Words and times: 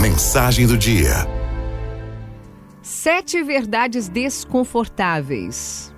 Mensagem 0.00 0.66
do 0.66 0.76
dia. 0.76 1.26
Sete 2.82 3.42
verdades 3.42 4.08
desconfortáveis. 4.08 5.94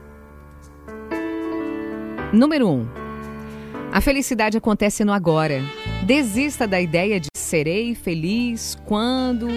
Número 2.33 2.69
1. 2.69 2.73
Um, 2.73 2.89
a 3.93 4.01
felicidade 4.01 4.59
acontece 4.59 5.05
no 5.05 5.13
agora. 5.13 5.63
Desista 6.05 6.67
da 6.67 6.81
ideia 6.81 7.19
de 7.19 7.29
serei 7.37 7.95
feliz 7.95 8.77
quando 8.85 9.49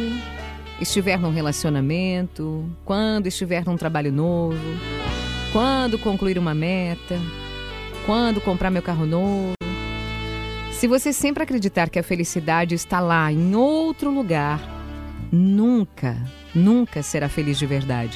estiver 0.80 1.20
num 1.20 1.32
relacionamento, 1.32 2.70
quando 2.86 3.28
estiver 3.28 3.66
num 3.66 3.76
trabalho 3.76 4.12
novo, 4.12 4.58
quando 5.52 5.98
concluir 5.98 6.38
uma 6.38 6.54
meta, 6.54 7.20
quando 8.06 8.40
comprar 8.40 8.70
meu 8.70 8.82
carro 8.82 9.06
novo. 9.06 9.58
Se 10.78 10.88
você 10.88 11.12
sempre 11.12 11.42
acreditar 11.42 11.90
que 11.90 11.98
a 11.98 12.04
felicidade 12.04 12.76
está 12.76 13.00
lá 13.00 13.32
em 13.32 13.56
outro 13.56 14.12
lugar, 14.12 14.62
nunca, 15.32 16.16
nunca 16.54 17.02
será 17.02 17.28
feliz 17.28 17.58
de 17.58 17.66
verdade. 17.66 18.16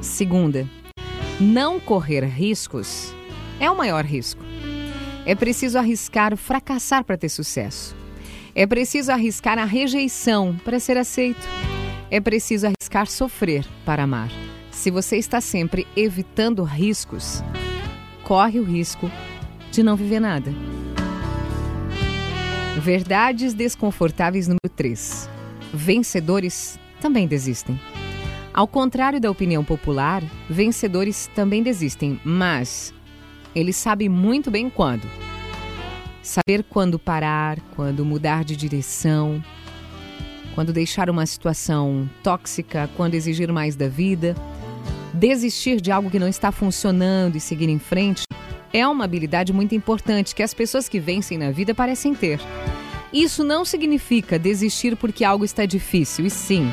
Segunda, 0.00 0.68
não 1.40 1.80
correr 1.80 2.24
riscos 2.26 3.12
é 3.58 3.68
o 3.68 3.76
maior 3.76 4.04
risco. 4.04 4.40
É 5.26 5.34
preciso 5.34 5.76
arriscar 5.76 6.36
fracassar 6.36 7.02
para 7.02 7.18
ter 7.18 7.28
sucesso. 7.28 7.96
É 8.54 8.68
preciso 8.68 9.10
arriscar 9.10 9.58
a 9.58 9.64
rejeição 9.64 10.56
para 10.64 10.78
ser 10.78 10.96
aceito. 10.96 11.44
É 12.08 12.20
preciso 12.20 12.68
arriscar 12.68 13.08
sofrer 13.08 13.66
para 13.84 14.04
amar. 14.04 14.30
Se 14.70 14.92
você 14.92 15.16
está 15.16 15.40
sempre 15.40 15.88
evitando 15.96 16.62
riscos, 16.62 17.42
corre 18.22 18.60
o 18.60 18.64
risco 18.64 19.10
de 19.70 19.82
não 19.82 19.96
viver 19.96 20.20
nada. 20.20 20.52
Verdades 22.80 23.52
desconfortáveis 23.52 24.48
número 24.48 24.68
3. 24.74 25.28
Vencedores 25.72 26.78
também 27.00 27.26
desistem. 27.26 27.78
Ao 28.52 28.66
contrário 28.66 29.20
da 29.20 29.30
opinião 29.30 29.64
popular, 29.64 30.22
vencedores 30.48 31.30
também 31.34 31.62
desistem, 31.62 32.20
mas 32.24 32.92
eles 33.54 33.76
sabem 33.76 34.08
muito 34.08 34.50
bem 34.50 34.68
quando. 34.68 35.06
Saber 36.22 36.64
quando 36.64 36.98
parar, 36.98 37.58
quando 37.76 38.04
mudar 38.04 38.44
de 38.44 38.56
direção, 38.56 39.42
quando 40.54 40.72
deixar 40.72 41.08
uma 41.08 41.24
situação 41.26 42.08
tóxica, 42.22 42.90
quando 42.96 43.14
exigir 43.14 43.52
mais 43.52 43.76
da 43.76 43.88
vida, 43.88 44.34
desistir 45.14 45.80
de 45.80 45.90
algo 45.92 46.10
que 46.10 46.18
não 46.18 46.28
está 46.28 46.50
funcionando 46.50 47.36
e 47.36 47.40
seguir 47.40 47.68
em 47.68 47.78
frente 47.78 48.24
é 48.72 48.86
uma 48.86 49.04
habilidade 49.04 49.52
muito 49.52 49.74
importante 49.74 50.34
que 50.34 50.42
as 50.42 50.54
pessoas 50.54 50.88
que 50.88 51.00
vencem 51.00 51.36
na 51.36 51.50
vida 51.50 51.74
parecem 51.74 52.14
ter. 52.14 52.40
Isso 53.12 53.42
não 53.42 53.64
significa 53.64 54.38
desistir 54.38 54.96
porque 54.96 55.24
algo 55.24 55.44
está 55.44 55.66
difícil, 55.66 56.26
e 56.26 56.30
sim, 56.30 56.72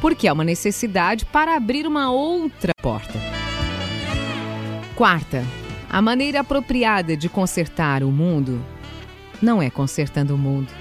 porque 0.00 0.28
é 0.28 0.32
uma 0.32 0.44
necessidade 0.44 1.24
para 1.24 1.56
abrir 1.56 1.86
uma 1.86 2.12
outra 2.12 2.72
porta. 2.80 3.14
Quarta, 4.94 5.44
a 5.90 6.00
maneira 6.00 6.40
apropriada 6.40 7.16
de 7.16 7.28
consertar 7.28 8.04
o 8.04 8.10
mundo 8.10 8.64
não 9.42 9.60
é 9.60 9.68
consertando 9.68 10.34
o 10.34 10.38
mundo. 10.38 10.72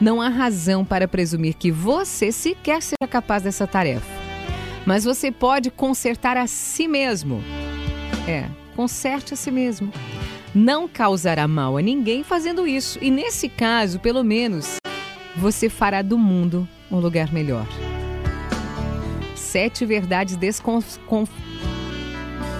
Não 0.00 0.20
há 0.20 0.28
razão 0.28 0.84
para 0.84 1.08
presumir 1.08 1.54
que 1.54 1.70
você 1.70 2.30
sequer 2.30 2.82
seja 2.82 3.08
capaz 3.08 3.42
dessa 3.42 3.66
tarefa. 3.66 4.06
Mas 4.86 5.04
você 5.04 5.32
pode 5.32 5.70
consertar 5.70 6.36
a 6.36 6.46
si 6.46 6.86
mesmo. 6.86 7.42
É, 8.28 8.48
conserte 8.74 9.34
a 9.34 9.36
si 9.36 9.50
mesmo. 9.50 9.92
Não 10.54 10.86
causará 10.86 11.48
mal 11.48 11.76
a 11.76 11.82
ninguém 11.82 12.22
fazendo 12.22 12.66
isso, 12.66 12.98
e 13.02 13.10
nesse 13.10 13.48
caso, 13.48 13.98
pelo 13.98 14.22
menos, 14.22 14.76
você 15.36 15.68
fará 15.68 16.02
do 16.02 16.16
mundo 16.16 16.68
um 16.90 16.98
lugar 16.98 17.32
melhor. 17.32 17.66
Sete 19.34 19.84
verdades, 19.84 20.36
descon... 20.36 20.82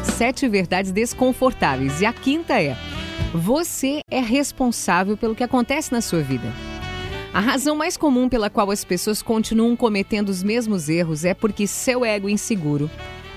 Sete 0.02 0.48
verdades 0.48 0.92
desconfortáveis. 0.92 2.00
E 2.00 2.06
a 2.06 2.12
quinta 2.12 2.60
é: 2.60 2.76
você 3.32 4.00
é 4.10 4.20
responsável 4.20 5.16
pelo 5.16 5.34
que 5.34 5.42
acontece 5.42 5.92
na 5.92 6.00
sua 6.00 6.22
vida. 6.22 6.52
A 7.32 7.40
razão 7.40 7.74
mais 7.74 7.96
comum 7.96 8.28
pela 8.28 8.48
qual 8.48 8.70
as 8.70 8.84
pessoas 8.84 9.20
continuam 9.20 9.74
cometendo 9.74 10.28
os 10.28 10.40
mesmos 10.40 10.88
erros 10.88 11.24
é 11.24 11.34
porque 11.34 11.66
seu 11.66 12.04
ego 12.04 12.28
inseguro 12.28 12.88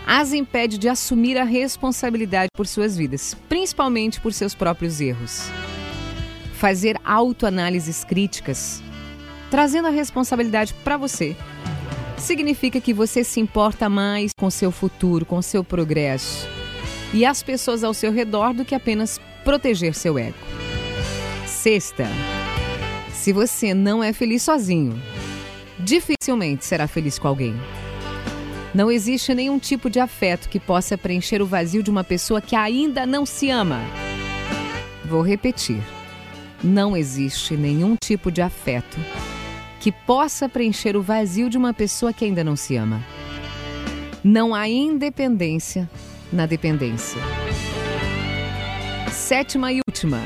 as 0.09 0.31
impede 0.31 0.77
de 0.77 0.87
assumir 0.87 1.37
a 1.37 1.43
responsabilidade 1.43 2.47
por 2.55 2.65
suas 2.65 2.95
vidas, 2.95 3.35
principalmente 3.49 4.21
por 4.21 4.31
seus 4.31 4.55
próprios 4.55 5.01
erros. 5.01 5.49
Fazer 6.53 6.97
autoanálises 7.03 8.05
críticas, 8.05 8.81
trazendo 9.51 9.89
a 9.89 9.91
responsabilidade 9.91 10.73
para 10.75 10.95
você, 10.95 11.35
significa 12.17 12.79
que 12.79 12.93
você 12.93 13.21
se 13.21 13.41
importa 13.41 13.89
mais 13.89 14.31
com 14.39 14.49
seu 14.49 14.71
futuro, 14.71 15.25
com 15.25 15.41
seu 15.41 15.61
progresso 15.61 16.47
e 17.13 17.25
as 17.25 17.43
pessoas 17.43 17.83
ao 17.83 17.93
seu 17.93 18.11
redor 18.11 18.53
do 18.53 18.63
que 18.63 18.73
apenas 18.73 19.19
proteger 19.43 19.93
seu 19.93 20.17
ego. 20.17 20.37
Sexta, 21.45 22.07
se 23.11 23.33
você 23.33 23.73
não 23.73 24.01
é 24.01 24.13
feliz 24.13 24.41
sozinho, 24.41 24.97
dificilmente 25.77 26.63
será 26.63 26.87
feliz 26.87 27.19
com 27.19 27.27
alguém. 27.27 27.53
Não 28.77 28.91
existe 28.91 29.33
nenhum 29.33 29.57
tipo 29.57 29.89
de 29.89 29.99
afeto 29.99 30.47
que 30.47 30.59
possa 30.59 30.95
preencher 30.95 31.41
o 31.41 31.47
vazio 31.47 31.81
de 31.81 31.89
uma 31.89 32.03
pessoa 32.03 32.39
que 32.39 32.55
ainda 32.55 33.07
não 33.07 33.25
se 33.25 33.49
ama. 33.49 33.81
Vou 35.03 35.23
repetir. 35.23 35.81
Não 36.63 36.95
existe 36.95 37.57
nenhum 37.57 37.95
tipo 37.95 38.31
de 38.31 38.39
afeto 38.39 38.99
que 39.79 39.91
possa 39.91 40.47
preencher 40.47 40.95
o 40.95 41.01
vazio 41.01 41.49
de 41.49 41.57
uma 41.57 41.73
pessoa 41.73 42.13
que 42.13 42.23
ainda 42.23 42.43
não 42.43 42.55
se 42.55 42.75
ama. 42.75 43.03
Não 44.23 44.53
há 44.53 44.69
independência 44.69 45.89
na 46.31 46.45
dependência. 46.45 47.19
Sétima 49.11 49.73
e 49.73 49.81
última. 49.89 50.21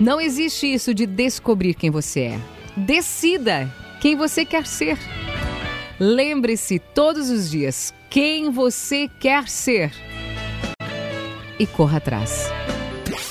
Não 0.00 0.20
existe 0.20 0.66
isso 0.66 0.92
de 0.92 1.06
descobrir 1.06 1.74
quem 1.74 1.92
você 1.92 2.20
é. 2.20 2.40
Decida 2.76 3.72
quem 4.00 4.16
você 4.16 4.44
quer 4.44 4.66
ser. 4.66 4.98
Lembre-se 5.98 6.78
todos 6.78 7.30
os 7.30 7.50
dias 7.50 7.94
quem 8.10 8.50
você 8.50 9.08
quer 9.18 9.48
ser 9.48 9.92
e 11.58 11.66
corra 11.66 11.96
atrás. 11.96 12.52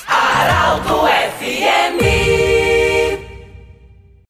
Arauto 0.08 1.06
FMI 1.38 2.35